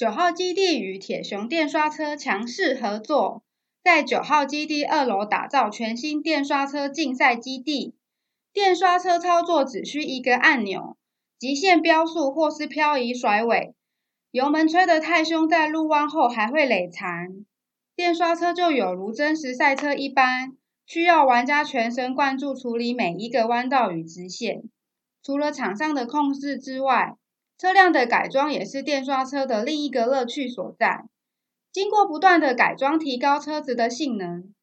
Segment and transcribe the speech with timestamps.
[0.00, 3.42] 九号基地与铁雄电刷车强势合作，
[3.84, 7.94] 在九号基地二楼打造全新电刷车竞赛基地。
[8.50, 10.96] 电刷车操作只需一个按钮，
[11.38, 13.74] 极限飙速或是漂移甩尾，
[14.30, 17.44] 油门吹得太凶，在路弯后还会累残。
[17.94, 20.56] 电刷车就有如真实赛车一般，
[20.86, 24.62] 需要玩家全神贯注处理每一个弯道与直线。
[25.22, 27.16] 除了场上的控制之外，
[27.60, 31.04] 车辆的改装也是电刷车的另一个乐趣所在。
[31.70, 34.54] 经过不断的改装，提高车子的性能，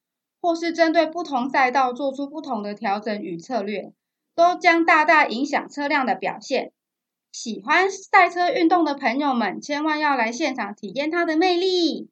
[0.41, 3.91] 或是针对不同赛道做出不同的调整与策略，
[4.35, 6.71] 都将大大影响车辆的表现。
[7.31, 12.09] 喜欢赛车运动的朋友们，千万要来现场体验它的魅力。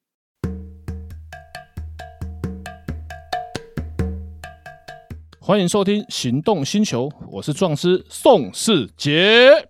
[5.40, 9.68] 欢迎收听《行动星球》，我是壮师宋世杰。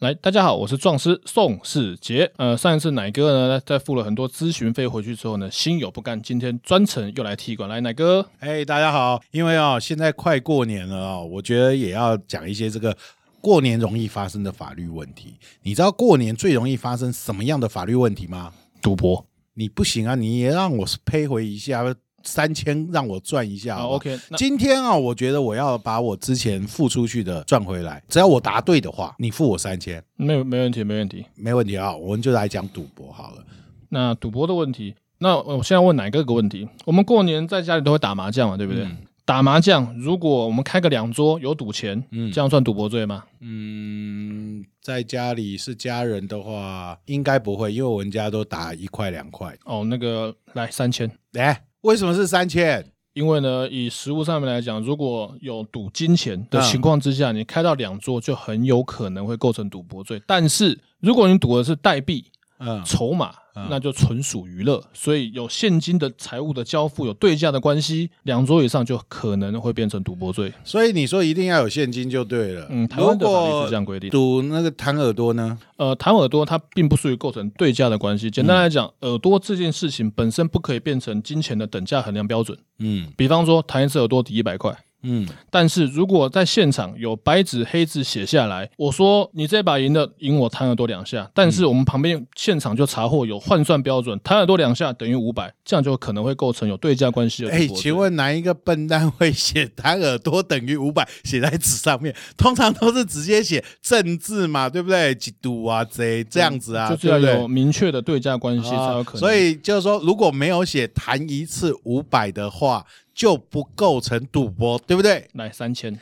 [0.00, 2.30] 来，大家好，我是壮师宋世杰。
[2.36, 7.68] 呃，上一次奶哥呢，在付了很多咨询费回去之后呢，心有不甘，今天专程又来踢馆。
[7.68, 12.96] 来，奶哥，哎，大家好，因为啊、哦，现在快过年了啊、哦，我觉得也要讲一些这个
[13.40, 15.34] 过年容易发生的法律问题。
[15.64, 18.52] 你知道过年最容易发生什么样的法律问题吗？
[18.80, 19.26] 赌博？
[19.54, 21.82] 你不行啊，你也让我赔回一下。
[22.24, 24.18] 三千让我赚一下好好，OK。
[24.36, 28.02] 今天啊，我觉得我要把我之前付出去的赚回来。
[28.08, 31.94] 只要我答对的话，你付我三千，没有没问题，没问题，没问题啊。
[31.94, 33.44] 我们就来讲赌博好了。
[33.88, 36.68] 那赌博的问题，那我现在问哪个个问题？
[36.84, 38.84] 我们过年在家里都会打麻将嘛，对不对？
[38.84, 43.24] 嗯、打麻将，如果我们开个两桌有赌钱，嗯，这样算赌博罪吗？
[43.40, 49.56] 嗯，在家里是家人的话，应该不会，因为我们家都打一块两块。
[49.64, 51.62] 哦，那个来三千，来。
[51.82, 52.84] 为什么是三千？
[53.14, 60.22] 因为呢，以实物上面来讲，如果有赌金钱的情况之下，嗯、你开到两桌就很有可能会构成赌博罪。
[60.26, 62.24] 但是如果你赌的是代币、
[62.58, 63.32] 嗯，筹码。
[63.68, 70.52] 那就纯属娱乐，所以有现金的财务的交付，有对价的关系，两桌以上就可能会变成赌博罪。
[70.62, 72.68] 所以你说一定要有现金就对了。
[72.70, 74.10] 嗯，台湾的法律是这样规定。
[74.10, 75.58] 赌那个弹耳朵呢？
[75.76, 78.30] 呃，弹耳朵它并不属于构成对价的关系。
[78.30, 82.56] 简单来讲，嗯，耳朵这件事情本身不可以变成金钱的等价衡量标准。
[82.78, 84.78] 嗯，比方说弹一次耳朵抵一百块。
[85.10, 97.50] 嗯，但是如果在现场有白纸黑字写下来，我说你这把赢了，赢我弹耳朵两下，但是我们旁边现场就查获有换算标准，弹耳朵两下等于五百，这样就可能会构成有对价关系的。
[97.50, 102.14] 哎、欸，请问哪一个笨蛋会写弹耳朵等于五百写在纸上面？
[102.36, 105.14] 通常都是直接写正字嘛，对不对？
[105.14, 109.20] 几度啊，这这样子啊，就是要有明确的对价关系才有可能。
[109.20, 112.84] 所以就是说，如果没有写弹一次五百的话。
[113.18, 115.28] 就不构成赌博，对不对？
[115.32, 115.98] 来三千，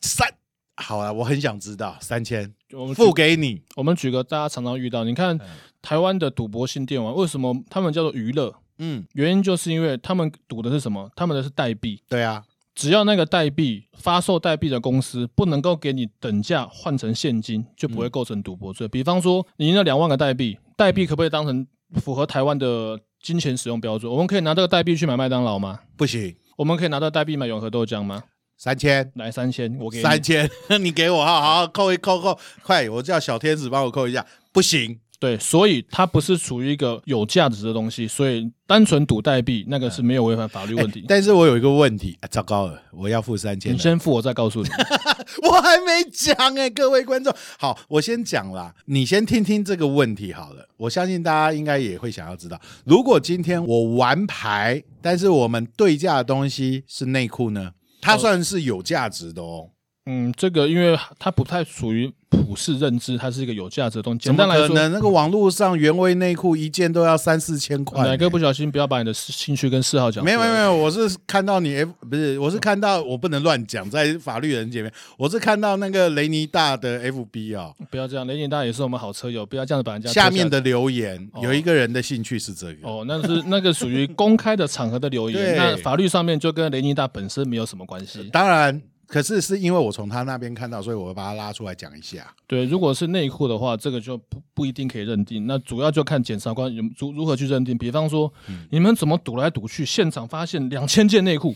[0.00, 0.28] 三
[0.74, 1.12] 好啊！
[1.12, 3.62] 我很想知道三千，我们付给你。
[3.76, 5.46] 我们举个大家常常遇到，你看、嗯、
[5.80, 8.52] 台湾的赌博性电玩，为什么他们叫做娱乐？
[8.78, 11.08] 嗯，原因就是因为他们赌的是什么？
[11.14, 12.02] 他们的是代币。
[12.08, 12.42] 对啊，
[12.74, 18.88] 只要那个代币发售代币的公司不能够给你等价换成现金，就不会构成赌博罪。
[18.88, 21.64] 嗯、比方说，你赢了两万个代币，代币可不可以当成
[22.00, 24.10] 符合台湾的金钱使用标准？
[24.10, 25.78] 我们可以拿这个代币去买麦当劳吗？
[25.96, 26.34] 不行。
[26.56, 28.24] 我们可以拿到代币买永和豆浆吗？
[28.58, 30.50] 三千，来三千，我给你三千，
[30.80, 34.98] 你给我，好好扣一扣扣，快，我叫小天使帮我扣一下，不行。
[35.18, 41.00] 对，所以它不是属于一个有价值的东西，所以单纯赌代币那个是没有违反法律问题。
[41.00, 43.72] 欸、但是我有一个问题，啊、糟糕了，我要付三千。
[43.72, 44.68] 你先付，我再告诉你。
[45.42, 50.68] 我还没讲哎，各位观众，好，我先讲啦，你先听听这个问题好了。
[50.76, 57.72] 我相信大家应该也会想要知道，如果今天我玩牌，但是我们对价的东西是内裤呢？
[58.00, 59.70] 它算是有价值的哦。
[60.06, 64.20] 嗯，这个因为它不太属于普世认知，它是一个有价值的东西。
[64.20, 68.06] 简单来说，可能那个网络上原味内裤一件都要三四千块。
[68.06, 70.24] 哪个不小心不要把你的兴趣跟嗜好讲？
[70.24, 80.08] 没有没有没有，我是看到你 F 不是，我是看到我不能乱讲，在法律人前面，我是看到那个雷尼大的 FB 啊、哦，不要这样，雷尼大也是我们好车友，不要这样子把人家。
[80.12, 88.30] 下面的留言、哦、有一个人的兴趣是这个哦，那是那个属于公开的场合的留言， 那法律上面就跟雷尼大本身没有什么关系。
[88.32, 88.80] 当然。
[89.06, 92.26] 可是是因为我从他那边看到，所以我会把他拉出来讲一下。
[92.46, 95.46] 对，如果是内裤的话，这个就不不一定可以认定。
[95.46, 97.76] 那主要就看检察官如如何去认定。
[97.78, 101.54] 比方说，嗯、你们怎么赌来赌去，现场发现两千件内裤，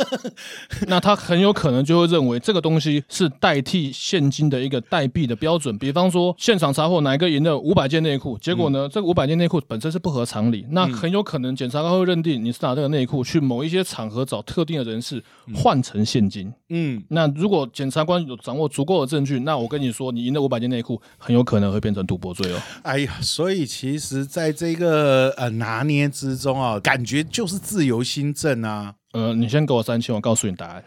[0.88, 5.76] 那他很有可能就会认为这个东西是代替现金的一个代币的标准。
[5.78, 15.22] 比方说，现场查获哪一个赢了五百件内裤，结果呢，嗯、这个五百件内裤本身是不合常理，那很有可能检察官会认定你是拿这个内裤去某一些场合找特定的人士
[15.54, 16.52] 换成现金。
[16.70, 22.60] 嗯，那如果检察官有掌握足够的证据，那我跟你说，你赢了五百件内裤，很有可能会变成赌博罪哦。
[22.82, 28.94] 哎呀，所以其实在这个呃拿捏之中啊，感觉就是自由心证啊。
[29.12, 30.84] 呃，你先给我三千，我告诉你答案。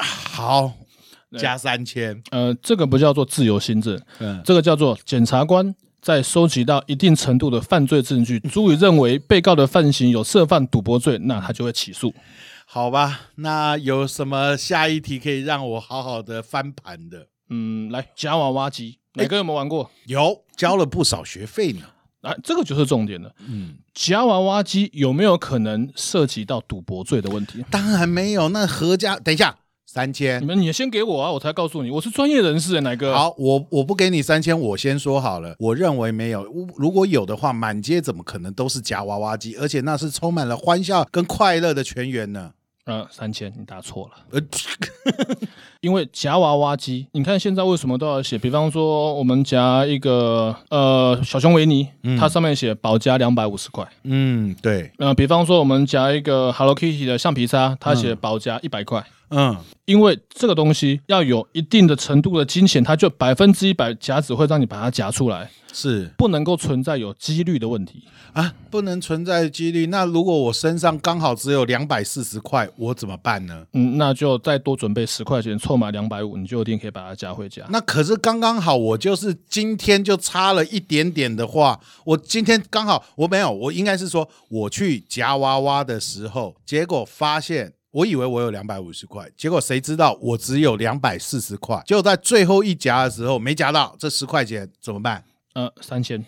[0.00, 0.72] 好，
[1.38, 2.22] 加三千。
[2.30, 12.12] 呃，这个不叫做自由心证，嗯，这个叫做检察官在收集到一定程度的犯罪证据，足以认为被告的犯行有涉犯赌博罪，那他就会起诉。
[12.66, 17.28] 好吧，那有什么下一题可以让我好好的翻盘的？
[17.50, 19.84] 嗯，来夹娃娃机，哪个有没有玩过？
[19.84, 21.80] 欸，有，交了不少学费呢。
[22.22, 23.32] 啊，这个就是重点了。
[23.48, 27.64] 嗯，夹娃娃机有没有可能涉及到赌博罪的问题？
[27.70, 28.48] 当然没有。
[28.48, 29.56] 那何家，等一下，
[29.86, 33.16] 三千，你们你先给我啊，我才告诉你，我是专业人士，哪个？
[33.16, 36.44] 好，我我不给你三千，我先说好了，我认为没有。
[36.76, 39.54] 如果有的话，满街怎么可能都是夹娃娃机？
[39.56, 42.52] 而且那是充满了欢笑跟快乐的全员呢？
[42.88, 44.14] 呃，三千，你答错了。
[44.30, 44.40] 呃，
[45.80, 48.38] 因为夹娃娃机，你看现在为什么都要写？
[48.38, 53.86] 比方说，我们夹一个呃小熊维尼，嗯、它上面写保价两百五十块。
[54.04, 54.90] 嗯，对。
[54.96, 59.00] 呃，比方说我们夹一个 Hello Kitty 的橡皮擦，它写保价一百块。
[59.00, 59.17] 嗯，
[59.84, 68.04] 因为这个东西要有一定的程度的惊险，它就百分之一百夹子会让你把它夹出来，是不能够存在有几率的问题
[68.34, 69.86] 啊，不能存在几率。
[69.86, 73.64] 那如果我身上刚好只有两百四十块，我怎么办呢？
[73.72, 77.64] 嗯，那就再多准备十块钱，凑满两百五，你就一定可以把它夹回家。
[77.70, 87.72] 那可是刚刚好，我就是今天就差了一点点的话，我今天刚好我没有，我应该是说我去夹娃娃的时候，结果发现。
[87.98, 91.82] 我以为我有两百五十块，结果谁知道我只有两百四十块。
[91.84, 95.24] 就在最后一夹的时候没夹到，这十块钱怎么办？
[95.54, 96.24] 呃，三千。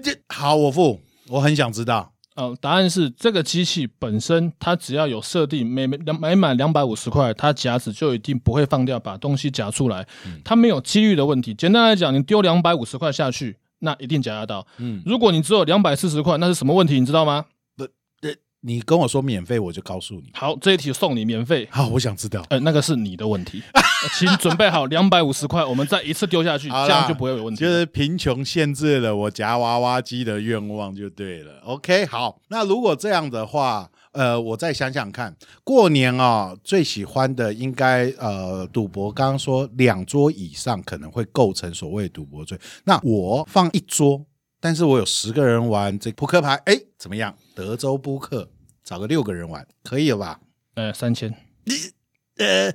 [0.00, 1.00] 这好，我付。
[1.28, 2.12] 我很想知道。
[2.36, 10.06] 呃，答案是这个机器本身，它只要有设定，每每两买满两百五十块，它夹子就一定不会放掉，把东西夹出来。
[10.24, 11.52] 嗯、它没有几率的问题。
[11.52, 14.64] 简单来讲，你丢两百五十块下去，那一定夹得到。
[14.76, 17.00] 嗯，如果你只有两百四十块，那是什么问题？
[17.00, 17.46] 你知道吗？
[18.62, 20.30] 你跟我说免费，我就告诉你。
[20.34, 21.68] 好，这一题送你免费。
[21.70, 22.44] 好，我想知道。
[22.50, 23.62] 呃，那个是你的问题，
[24.18, 27.60] 请准备好两百五十块，我们再一次丢下去，啦这样就不会有问题。
[27.60, 31.60] 就是贫穷限制了我夹娃娃机的愿望，就对了。
[31.64, 39.12] OK，好，那如果这样的话，呃，我再想想看，过年啊、哦，最喜欢的应该呃，赌博。
[39.12, 44.26] 刚刚说两桌以上可能会构成所谓赌博罪，那我放一桌。
[44.60, 47.34] 但是我有十个人玩这扑克牌，哎，怎么样？
[47.54, 48.50] 德州扑克
[48.82, 50.40] 找个六个人玩，可以了吧？
[50.74, 51.32] 呃，三千。
[51.64, 51.74] 你
[52.38, 52.72] 呃，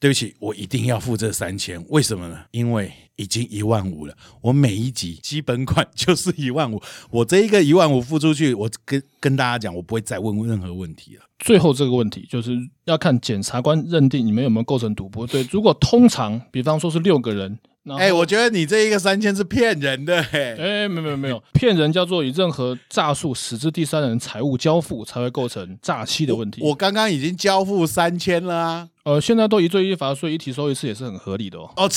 [0.00, 1.82] 对不起，我一定要付这三千。
[1.88, 2.44] 为什么呢？
[2.50, 4.14] 因为已经一万五了。
[4.42, 11.22] 我每一集基本款就是 一万五，我这一个一万五付出去，我跟跟大家讲，我不会再问任何问题了。
[11.38, 15.26] 最后这个问题就是要看检察官认定你们有没有构成赌博。
[15.26, 17.58] 对，如果通常，比方说是六个人。
[17.98, 26.62] 哎、欸，我觉得你这一个三千是骗人的、欸，哎，哎，没有没有没有，骗人叫做以任何诈术使之第三人财物交付，才会构成诈欺的问题。
[26.62, 31.70] 我刚刚已经交付三千了啊，呃，现在都一罪一罚，所以一提收一次也是很合理的哦。
[31.76, 31.90] 哦，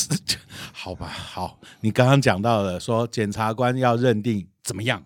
[0.73, 5.01] 好吧，好，你刚刚讲到了说检察官要认定怎么样，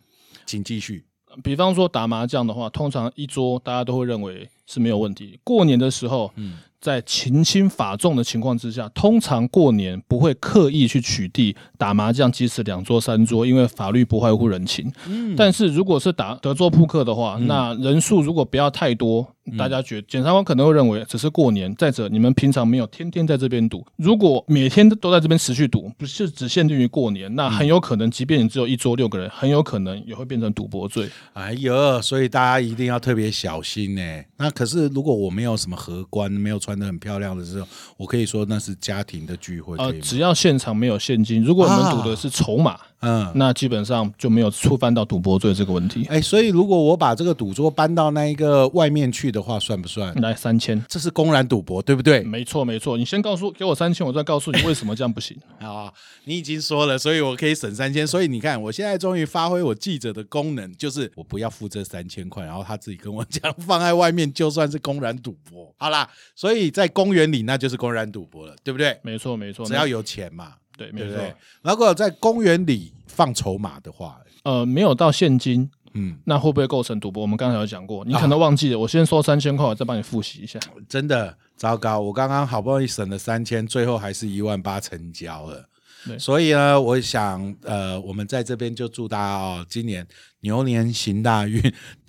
[0.48, 1.06] 请继续。
[1.44, 5.40] 比方说打麻将的话，通常一桌大家都会认为是没有问题。
[5.44, 6.58] 过年的时候，嗯。
[6.82, 14.92] 在情轻法重的情况之下，通常过年不会刻意去取缔打麻将，即使两桌三桌，因为法律不外乎人情。
[15.08, 19.36] 嗯，但是如果是打德州扑克的话，嗯、那人数如果不要太多。
[19.58, 31.10] 大家觉得检察官可能会认为只是过年，再者你们平常没有天天在这边赌，如果每天都在这边持续赌，不是只限定于过年，那很有可能，即便你只有一桌六个人，很有可能也会变成赌博罪。
[31.34, 34.02] 哎呦，所以大家一定要特别小心呢。
[34.38, 37.68] 那可是如果我没有什么荷官，没有穿得很漂亮的时候，
[37.98, 39.76] 我可以说那是家庭的聚会。
[39.78, 42.72] 呃，只要现场没有现金，如果我们赌的是筹码。
[42.72, 46.06] 啊嗯，那基本上就没有触犯到赌博罪这个问题。
[46.10, 50.14] 哎，所以如果我把这个赌桌搬到那一个外面去的话，算不算？
[50.22, 52.22] 来三千，这是公然赌博，对不对？
[52.24, 52.98] 没错，没错。
[52.98, 55.36] 你先告诉给我三千，我再告诉你为什么这样不行。
[55.60, 55.92] 啊，
[56.26, 58.06] 你已经说了，所以我可以省三千。
[58.06, 65.74] 所以你看，我现在终于发挥我记者的功能，就是我不要付这三千块，然后他自己跟我讲，放在外面就算是公然赌博。
[65.78, 69.00] 好啦，所以在公园里那就是公然赌博了，对不对？
[69.02, 69.66] 没错，没错。
[69.66, 70.54] 只要有钱嘛。
[70.90, 71.18] 对，没错。
[71.62, 77.22] 如果在公园里放筹码的话，呃，没有到现金，嗯，那会不会构成赌博？
[77.22, 80.60] 我们刚才有讲过，你可能忘记了，我先说三千块，我再帮你复习一下。
[80.90, 85.68] 真的糟糕，我刚刚好不容易省了三千，最后还是一万八成交了。
[86.04, 90.08] 对所以呢，我想，呃，我们在这边就祝大家哦，今年
[90.40, 91.62] 牛年行大运，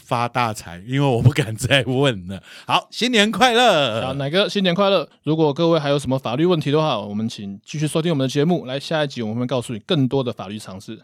[0.04, 0.82] 发大财。
[0.86, 2.42] 因为我不敢再问了。
[2.66, 4.06] 好，新年快乐！
[4.06, 5.08] 好，奶哥新年快乐！
[5.22, 8.66] 如果各位还有什么法律问题的话，我们请继续收听我们的节目。
[8.66, 11.00] 来，下一集我们会告诉你更多的法律常识。